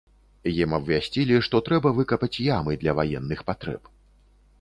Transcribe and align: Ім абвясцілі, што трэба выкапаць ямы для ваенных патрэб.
Ім 0.51 0.71
абвясцілі, 0.77 1.35
што 1.47 1.61
трэба 1.67 1.91
выкапаць 1.97 2.39
ямы 2.57 2.79
для 2.85 2.95
ваенных 3.01 3.45
патрэб. 3.51 3.93